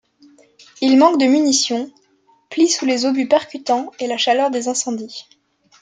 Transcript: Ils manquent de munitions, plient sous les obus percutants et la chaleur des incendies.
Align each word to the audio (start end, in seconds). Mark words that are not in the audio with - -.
Ils 0.81 0.97
manquent 0.97 1.19
de 1.19 1.27
munitions, 1.27 1.91
plient 2.49 2.71
sous 2.71 2.87
les 2.87 3.05
obus 3.05 3.27
percutants 3.27 3.91
et 3.99 4.07
la 4.07 4.17
chaleur 4.17 4.49
des 4.49 4.67
incendies. 4.67 5.27